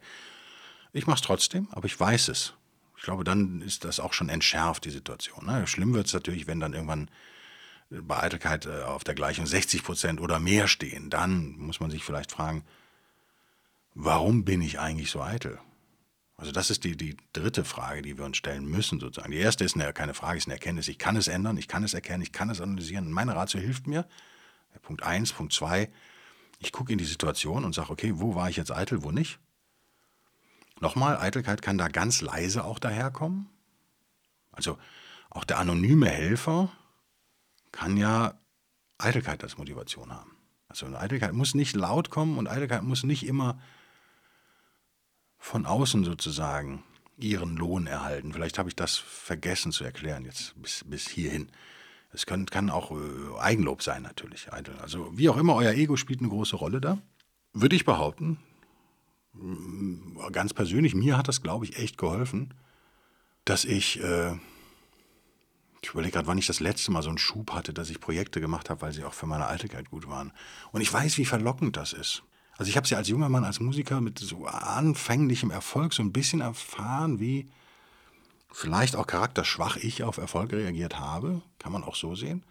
[0.93, 2.53] Ich mache es trotzdem, aber ich weiß es.
[2.97, 5.45] Ich glaube, dann ist das auch schon entschärft, die Situation.
[5.45, 5.65] Ne?
[5.65, 7.09] Schlimm wird es natürlich, wenn dann irgendwann
[7.89, 12.03] bei Eitelkeit äh, auf der Gleichung 60 Prozent oder mehr stehen, dann muss man sich
[12.03, 12.63] vielleicht fragen,
[13.95, 15.59] warum bin ich eigentlich so eitel?
[16.35, 19.31] Also das ist die, die dritte Frage, die wir uns stellen müssen sozusagen.
[19.31, 20.87] Die erste ist eine, keine Frage, ist eine Erkenntnis.
[20.87, 23.11] Ich kann es ändern, ich kann es erkennen, ich kann es analysieren.
[23.11, 24.05] Meine Ratio hilft mir.
[24.83, 25.89] Punkt eins, Punkt zwei.
[26.59, 29.39] Ich gucke in die Situation und sage, okay, wo war ich jetzt eitel, wo nicht?
[30.79, 33.49] Nochmal, Eitelkeit kann da ganz leise auch daherkommen.
[34.51, 34.77] Also
[35.31, 36.71] auch der anonyme Helfer
[37.77, 38.33] kann ja
[38.97, 40.35] Eitelkeit als Motivation haben.
[40.67, 43.61] Also Eitelkeit muss nicht laut kommen und Eitelkeit muss nicht immer
[45.37, 46.83] von außen sozusagen
[47.17, 48.33] ihren Lohn erhalten.
[48.33, 51.51] Vielleicht habe ich das vergessen zu erklären jetzt bis, bis hierhin.
[52.11, 54.51] Es kann, kann auch äh, Eigenlob sein natürlich.
[54.51, 56.97] Also wie auch immer, euer Ego spielt eine große Rolle da.
[57.53, 58.39] Würde ich behaupten,
[60.31, 62.55] ganz persönlich, mir hat das, glaube ich, echt geholfen,
[63.45, 64.35] dass ich, äh,
[65.87, 68.41] ich überlege gerade, wann ich das letzte Mal so einen Schub hatte, dass ich Projekte
[68.41, 70.33] gemacht habe, weil sie auch für meine Alterkeit gut waren.
[70.73, 72.23] Und ich weiß, wie verlockend das ist.
[72.57, 76.03] Also ich habe es ja als junger Mann, als Musiker mit so anfänglichem Erfolg so
[76.03, 77.49] ein bisschen erfahren, wie
[78.51, 81.41] vielleicht auch charakterschwach ich auf Erfolg reagiert habe.
[81.57, 82.43] Kann man auch so sehen.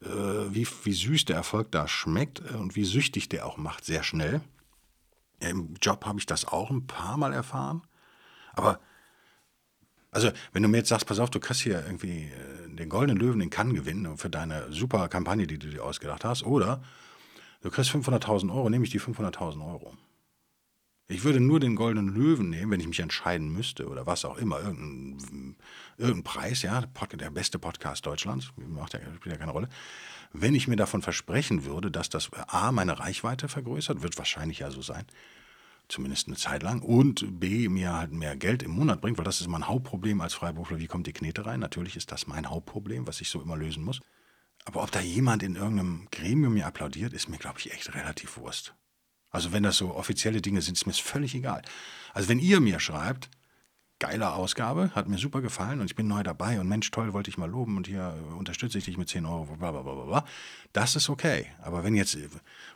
[0.00, 3.84] Äh, wie, wie süß der Erfolg da schmeckt äh, und wie süchtig der auch macht,
[3.84, 4.40] sehr schnell.
[5.40, 7.82] Im Job habe ich das auch ein paar Mal erfahren.
[8.54, 8.80] Aber,
[10.12, 13.16] also, wenn du mir jetzt sagst, pass auf, du kannst hier irgendwie äh, den Goldenen
[13.16, 16.82] Löwen in Cannes gewinnen für deine super Kampagne, die du dir ausgedacht hast, oder
[17.62, 19.96] du kriegst 500.000 Euro, nehme ich die 500.000 Euro.
[21.08, 24.36] Ich würde nur den Goldenen Löwen nehmen, wenn ich mich entscheiden müsste oder was auch
[24.36, 25.56] immer, irgendein,
[25.96, 29.68] irgendein Preis, ja, der beste Podcast Deutschlands, macht ja, spielt ja keine Rolle.
[30.32, 34.70] Wenn ich mir davon versprechen würde, dass das A, meine Reichweite vergrößert, wird wahrscheinlich ja
[34.70, 35.04] so sein,
[35.92, 39.40] zumindest eine Zeit lang, und B, mir halt mehr Geld im Monat bringt, weil das
[39.40, 41.60] ist mein Hauptproblem als Freiberufler, wie kommt die Knete rein?
[41.60, 44.00] Natürlich ist das mein Hauptproblem, was ich so immer lösen muss.
[44.64, 48.36] Aber ob da jemand in irgendeinem Gremium mir applaudiert, ist mir, glaube ich, echt relativ
[48.36, 48.74] Wurst.
[49.30, 51.62] Also wenn das so offizielle Dinge sind, ist mir völlig egal.
[52.12, 53.30] Also wenn ihr mir schreibt,
[54.02, 57.30] geile Ausgabe, hat mir super gefallen und ich bin neu dabei und Mensch, toll, wollte
[57.30, 60.24] ich mal loben und hier unterstütze ich dich mit 10 Euro, bla bla bla bla.
[60.72, 61.46] Das ist okay.
[61.62, 62.28] Aber wenn jetzt äh,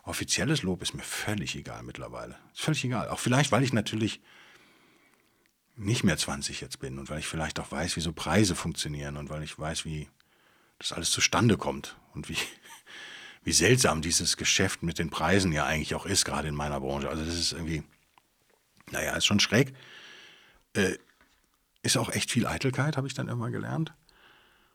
[0.04, 2.36] offizielles Lob ist mir völlig egal mittlerweile.
[2.52, 3.08] Ist völlig egal.
[3.08, 4.20] Auch vielleicht, weil ich natürlich
[5.74, 9.16] nicht mehr 20 jetzt bin und weil ich vielleicht auch weiß, wie so Preise funktionieren
[9.16, 10.08] und weil ich weiß, wie
[10.78, 12.38] das alles zustande kommt und wie,
[13.42, 17.08] wie seltsam dieses Geschäft mit den Preisen ja eigentlich auch ist, gerade in meiner Branche.
[17.08, 17.82] Also das ist irgendwie,
[18.92, 19.74] naja, ist schon schräg.
[20.74, 20.98] Äh,
[21.86, 23.94] ist auch echt viel Eitelkeit, habe ich dann immer gelernt.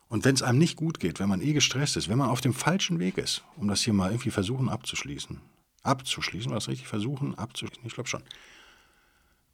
[0.08, 2.42] Und wenn es einem nicht gut geht, wenn man eh gestresst ist, wenn man auf
[2.42, 5.40] dem falschen Weg ist, um das hier mal irgendwie versuchen abzuschließen,
[5.84, 8.24] abzuschließen, was richtig versuchen abzuschließen, ich glaube schon.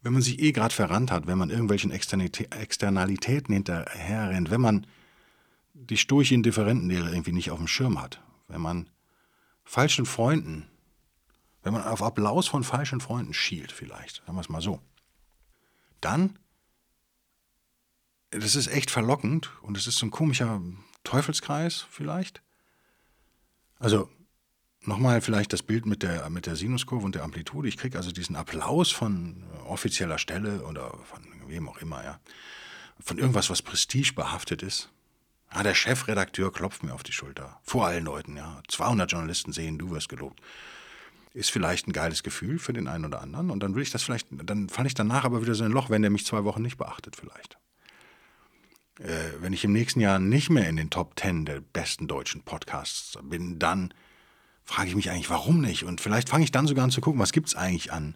[0.01, 4.87] Wenn man sich eh gerade verrannt hat, wenn man irgendwelchen Externalitäten hinterherrennt, wenn man
[5.73, 8.89] die sturche Indifferentenlehre irgendwie nicht auf dem Schirm hat, wenn man
[9.63, 10.67] falschen Freunden,
[11.61, 14.81] wenn man auf Applaus von falschen Freunden schielt vielleicht, sagen wir es mal so,
[16.01, 16.39] dann
[18.31, 20.61] das ist echt verlockend und es ist so ein komischer
[21.03, 22.41] Teufelskreis vielleicht.
[23.79, 24.09] Also
[24.81, 27.67] nochmal vielleicht das Bild mit der, mit der Sinuskurve und der Amplitude.
[27.67, 32.19] Ich kriege also diesen Applaus von offizieller Stelle oder von wem auch immer, ja.
[32.99, 34.89] Von irgendwas, was prestigebehaftet ist.
[35.49, 37.59] Ah, der Chefredakteur klopft mir auf die Schulter.
[37.63, 38.61] Vor allen Leuten, ja.
[38.67, 40.41] 200 Journalisten sehen, du wirst gelobt.
[41.33, 43.51] Ist vielleicht ein geiles Gefühl für den einen oder anderen.
[43.51, 45.91] Und dann will ich das vielleicht, dann falle ich danach aber wieder so ein Loch,
[45.91, 47.57] wenn der mich zwei Wochen nicht beachtet, vielleicht
[48.99, 53.17] wenn ich im nächsten Jahr nicht mehr in den Top Ten der besten deutschen Podcasts
[53.21, 53.93] bin, dann
[54.63, 55.83] frage ich mich eigentlich, warum nicht?
[55.85, 58.15] Und vielleicht fange ich dann sogar an zu gucken, was gibt es eigentlich an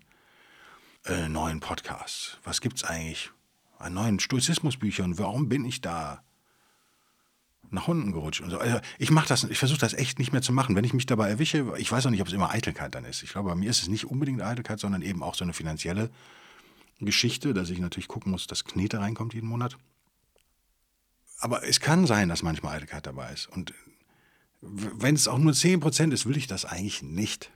[1.05, 2.37] äh, neuen Podcasts?
[2.43, 3.31] Was gibt es eigentlich
[3.79, 5.17] an neuen Stoizismusbüchern?
[5.17, 6.23] Warum bin ich da
[7.69, 8.41] nach unten gerutscht?
[8.41, 8.57] Und so.
[8.57, 10.75] Also ich mache das, ich versuche das echt nicht mehr zu machen.
[10.75, 13.23] Wenn ich mich dabei erwische, ich weiß auch nicht, ob es immer Eitelkeit dann ist.
[13.23, 16.09] Ich glaube, bei mir ist es nicht unbedingt Eitelkeit, sondern eben auch so eine finanzielle
[16.99, 19.77] Geschichte, dass ich natürlich gucken muss, dass Knete reinkommt jeden Monat.
[21.41, 23.47] Aber es kann sein, dass manchmal Eitelkeit dabei ist.
[23.47, 23.73] Und
[24.62, 27.51] wenn es auch nur 10% ist, will ich das eigentlich nicht.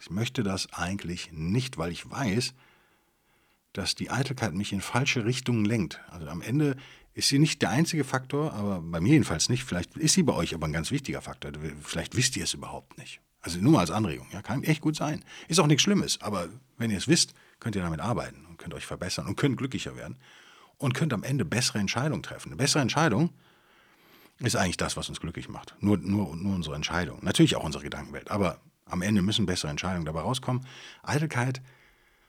[0.00, 2.52] Ich möchte das eigentlich nicht, weil ich weiß,
[3.72, 5.98] dass die Eitelkeit mich in falsche Richtungen lenkt.
[6.10, 6.76] Also am Ende
[7.14, 9.64] ist sie nicht der einzige Faktor, aber bei mir jedenfalls nicht.
[9.64, 11.52] Vielleicht ist sie bei euch aber ein ganz wichtiger Faktor.
[11.82, 13.20] Vielleicht wisst ihr es überhaupt nicht.
[13.40, 14.28] Also nur mal als Anregung.
[14.30, 15.24] Ja, kann echt gut sein.
[15.48, 18.74] Ist auch nichts Schlimmes, aber wenn ihr es wisst, könnt ihr damit arbeiten und könnt
[18.74, 20.18] euch verbessern und könnt glücklicher werden
[20.82, 22.48] und könnt am Ende bessere Entscheidungen treffen.
[22.48, 23.30] Eine bessere Entscheidung
[24.40, 25.76] ist eigentlich das, was uns glücklich macht.
[25.80, 27.20] Nur, nur, nur unsere Entscheidung.
[27.22, 30.66] Natürlich auch unsere Gedankenwelt, aber am Ende müssen bessere Entscheidungen dabei rauskommen.
[31.02, 31.62] Eitelkeit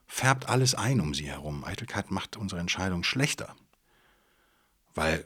[0.06, 1.64] färbt alles ein um sie herum.
[1.64, 3.56] Eitelkeit macht unsere Entscheidung schlechter.
[4.94, 5.26] Weil,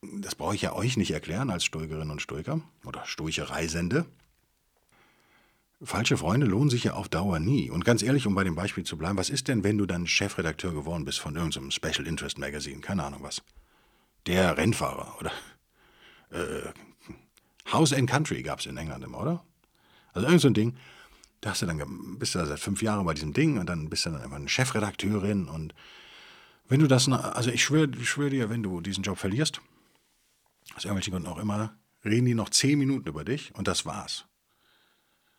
[0.00, 4.06] das brauche ich ja euch nicht erklären als Stoikerinnen und Stoiker oder stoische Reisende.
[5.84, 7.70] Falsche Freunde lohnen sich ja auf Dauer nie.
[7.70, 10.06] Und ganz ehrlich, um bei dem Beispiel zu bleiben, was ist denn, wenn du dann
[10.06, 12.80] Chefredakteur geworden bist von irgendeinem Special Interest Magazine?
[12.80, 13.42] Keine Ahnung was.
[14.26, 15.32] Der Rennfahrer oder
[16.30, 16.72] äh,
[17.72, 19.44] House and Country gab es in England immer, oder?
[20.12, 20.76] Also irgend so ein Ding.
[21.40, 23.90] da hast du dann, bist du da seit fünf Jahren bei diesem Ding und dann
[23.90, 25.74] bist du dann einfach eine Chefredakteurin und
[26.68, 29.60] wenn du das, also ich schwöre schwör dir, wenn du diesen Job verlierst,
[30.74, 34.26] aus irgendwelchen Gründen auch immer, reden die noch zehn Minuten über dich und das war's.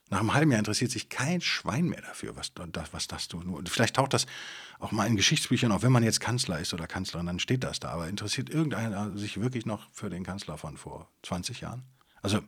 [0.09, 2.51] Nach einem halben Jahr interessiert sich kein Schwein mehr dafür, was,
[2.91, 3.63] was das du nur.
[3.65, 4.27] Vielleicht taucht das
[4.79, 7.79] auch mal in Geschichtsbüchern auf, wenn man jetzt Kanzler ist oder Kanzlerin, dann steht das
[7.79, 7.89] da.
[7.89, 11.83] Aber interessiert irgendeiner sich wirklich noch für den Kanzler von vor 20 Jahren?
[12.21, 12.41] Also,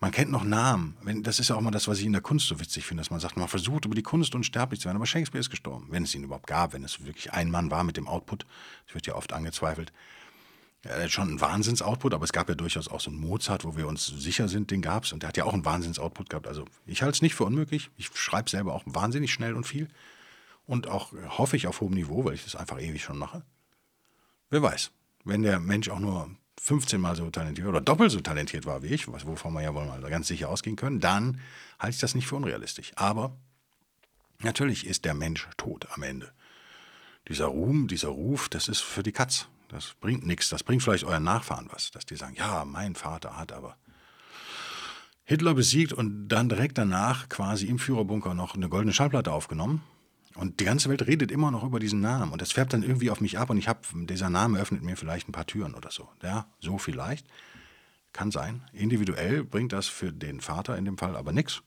[0.00, 0.96] man kennt noch Namen.
[1.22, 3.10] Das ist ja auch mal das, was ich in der Kunst so witzig finde, dass
[3.10, 4.96] man sagt, man versucht über die Kunst unsterblich zu werden.
[4.96, 7.84] Aber Shakespeare ist gestorben, wenn es ihn überhaupt gab, wenn es wirklich ein Mann war
[7.84, 8.44] mit dem Output.
[8.86, 9.92] Das wird ja oft angezweifelt.
[10.84, 13.86] Ja, schon ein Wahnsinns-Output, aber es gab ja durchaus auch so einen Mozart, wo wir
[13.86, 15.12] uns sicher sind, den gab es.
[15.12, 16.48] Und der hat ja auch einen Wahnsinns-Output gehabt.
[16.48, 17.90] Also ich halte es nicht für unmöglich.
[17.96, 19.88] Ich schreibe selber auch wahnsinnig schnell und viel.
[20.66, 23.44] Und auch hoffe ich auf hohem Niveau, weil ich das einfach ewig schon mache.
[24.50, 24.90] Wer weiß,
[25.24, 28.88] wenn der Mensch auch nur 15 Mal so talentiert oder doppelt so talentiert war wie
[28.88, 31.40] ich, wovon wir ja wohl mal ganz sicher ausgehen können, dann
[31.78, 32.92] halte ich das nicht für unrealistisch.
[32.96, 33.36] Aber
[34.40, 36.32] natürlich ist der Mensch tot am Ende.
[37.28, 39.46] Dieser Ruhm, dieser Ruf, das ist für die Katz.
[39.72, 40.50] Das bringt nichts.
[40.50, 43.76] Das bringt vielleicht euren Nachfahren was, dass die sagen, ja, mein Vater hat aber
[45.24, 49.82] Hitler besiegt und dann direkt danach quasi im Führerbunker noch eine goldene Schallplatte aufgenommen.
[50.34, 52.32] Und die ganze Welt redet immer noch über diesen Namen.
[52.32, 54.96] Und das färbt dann irgendwie auf mich ab und ich habe, dieser Name öffnet mir
[54.96, 56.08] vielleicht ein paar Türen oder so.
[56.22, 57.26] Ja, so vielleicht.
[58.12, 58.64] Kann sein.
[58.72, 61.62] Individuell bringt das für den Vater in dem Fall aber nichts.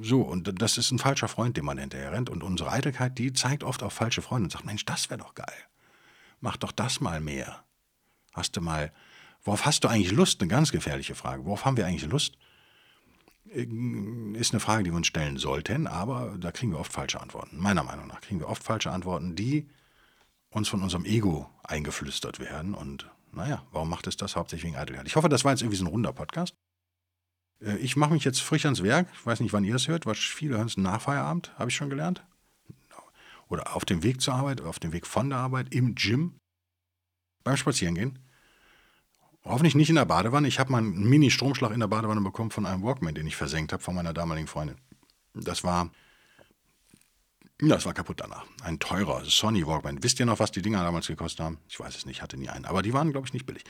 [0.00, 2.30] So, und das ist ein falscher Freund, dem man hinterher rennt.
[2.30, 5.34] Und unsere Eitelkeit, die zeigt oft auf falsche Freunde und sagt, Mensch, das wäre doch
[5.34, 5.54] geil
[6.42, 7.64] mach doch das mal mehr.
[8.32, 8.92] Hast du mal,
[9.44, 10.40] worauf hast du eigentlich Lust?
[10.40, 11.46] Eine ganz gefährliche Frage.
[11.46, 12.36] Worauf haben wir eigentlich Lust?
[13.44, 17.58] Ist eine Frage, die wir uns stellen sollten, aber da kriegen wir oft falsche Antworten.
[17.58, 19.68] Meiner Meinung nach kriegen wir oft falsche Antworten, die
[20.50, 22.74] uns von unserem Ego eingeflüstert werden.
[22.74, 24.36] Und naja, warum macht es das?
[24.36, 25.06] Hauptsächlich wegen Eitelkeit.
[25.06, 26.54] Ich hoffe, das war jetzt irgendwie so ein runder Podcast.
[27.60, 29.08] Äh, ich mache mich jetzt frisch ans Werk.
[29.12, 30.04] Ich weiß nicht, wann ihr es hört.
[30.16, 32.22] Viele hören es nach Feierabend, habe ich schon gelernt
[33.52, 36.40] oder auf dem Weg zur Arbeit, auf dem Weg von der Arbeit, im Gym,
[37.44, 38.18] beim Spazierengehen.
[39.44, 40.48] Hoffentlich nicht in der Badewanne.
[40.48, 43.74] Ich habe mal einen Mini-Stromschlag in der Badewanne bekommen von einem Walkman, den ich versenkt
[43.74, 44.76] habe von meiner damaligen Freundin.
[45.34, 45.90] Das war,
[47.58, 48.46] das war kaputt danach.
[48.62, 50.02] Ein teurer Sony Walkman.
[50.02, 51.58] Wisst ihr noch, was die Dinger damals gekostet haben?
[51.68, 52.64] Ich weiß es nicht, hatte nie einen.
[52.64, 53.64] Aber die waren, glaube ich, nicht billig.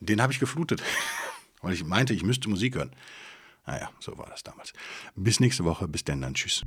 [0.00, 0.82] Den habe ich geflutet,
[1.60, 2.90] weil ich meinte, ich müsste Musik hören.
[3.64, 4.72] Naja, so war das damals.
[5.14, 5.86] Bis nächste Woche.
[5.86, 6.34] Bis denn dann.
[6.34, 6.64] Tschüss.